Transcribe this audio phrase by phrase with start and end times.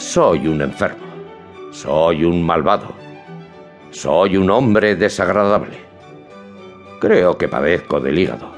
[0.00, 1.04] Soy un enfermo.
[1.72, 2.94] Soy un malvado.
[3.90, 5.76] Soy un hombre desagradable.
[6.98, 8.50] Creo que padezco del hígado.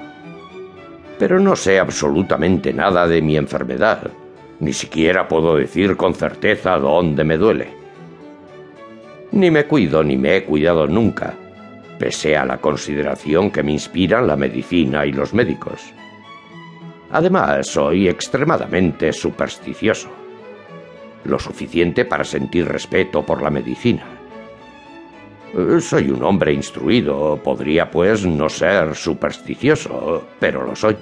[1.18, 4.12] Pero no sé absolutamente nada de mi enfermedad.
[4.60, 7.74] Ni siquiera puedo decir con certeza dónde me duele.
[9.32, 11.34] Ni me cuido ni me he cuidado nunca,
[11.98, 15.92] pese a la consideración que me inspiran la medicina y los médicos.
[17.10, 20.21] Además, soy extremadamente supersticioso.
[21.24, 24.04] Lo suficiente para sentir respeto por la medicina.
[25.80, 30.96] Soy un hombre instruido, podría pues no ser supersticioso, pero lo soy.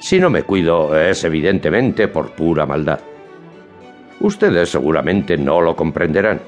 [0.00, 3.00] Si no me cuido es evidentemente por pura maldad.
[4.20, 6.40] Ustedes seguramente no lo comprenderán.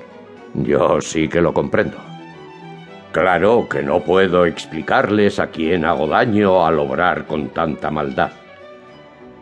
[0.52, 1.96] Yo sí que lo comprendo.
[3.12, 8.30] Claro que no puedo explicarles a quién hago daño al obrar con tanta maldad.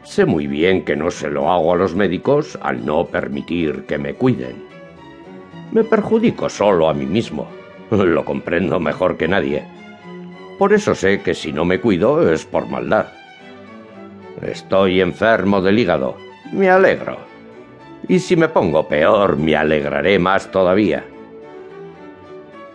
[0.05, 3.97] Sé muy bien que no se lo hago a los médicos al no permitir que
[3.97, 4.63] me cuiden.
[5.73, 7.49] Me perjudico solo a mí mismo.
[7.91, 9.65] Lo comprendo mejor que nadie.
[10.59, 13.07] Por eso sé que si no me cuido es por maldad.
[14.43, 16.17] Estoy enfermo del hígado.
[16.53, 17.17] Me alegro.
[18.07, 21.03] Y si me pongo peor, me alegraré más todavía.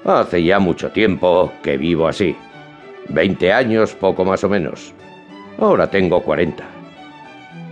[0.04, 2.36] Hace ya mucho tiempo que vivo así.
[3.08, 4.94] Veinte años, poco más o menos.
[5.60, 6.79] Ahora tengo cuarenta.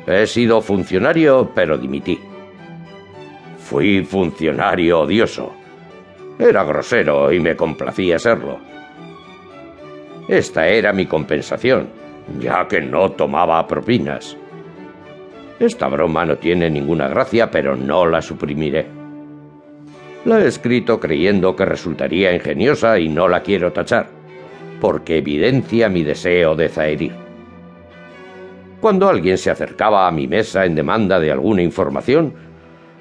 [0.08, 2.18] He sido funcionario, pero dimití.
[3.60, 5.52] Fui funcionario odioso.
[6.40, 8.58] Era grosero y me complacía serlo.
[10.30, 11.90] Esta era mi compensación,
[12.40, 14.38] ya que no tomaba propinas.
[15.60, 18.86] Esta broma no tiene ninguna gracia, pero no la suprimiré.
[20.24, 24.08] La he escrito creyendo que resultaría ingeniosa y no la quiero tachar,
[24.80, 27.27] porque evidencia mi deseo de zaherir.
[28.82, 32.34] Cuando alguien se acercaba a mi mesa en demanda de alguna información,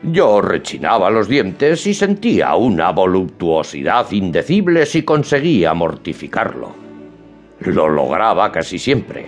[0.03, 6.75] yo rechinaba los dientes y sentía una voluptuosidad indecible si conseguía mortificarlo.
[7.61, 9.27] Lo lograba casi siempre.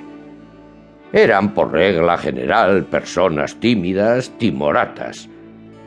[1.12, 5.28] Eran, por regla general, personas tímidas, timoratas,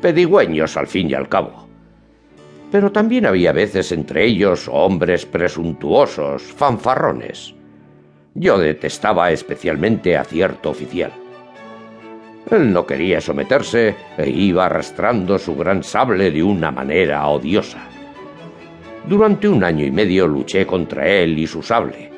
[0.02, 1.72] pedigüeños al fin y al cabo
[2.72, 7.54] pero también había veces entre ellos hombres presuntuosos, fanfarrones.
[8.34, 11.12] Yo detestaba especialmente a cierto oficial.
[12.50, 17.88] Él no quería someterse e iba arrastrando su gran sable de una manera odiosa.
[19.06, 22.12] Durante un año y medio luché contra él y su sable,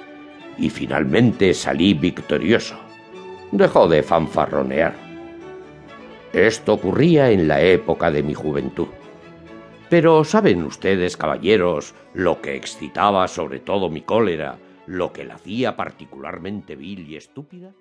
[0.57, 2.75] y finalmente salí victorioso.
[3.51, 4.94] Dejó de fanfarronear.
[6.31, 8.88] Esto ocurría en la época de mi juventud.
[9.90, 15.75] Pero ¿saben ustedes, caballeros, lo que excitaba sobre todo mi cólera, lo que la hacía
[15.75, 17.73] particularmente vil y estúpida?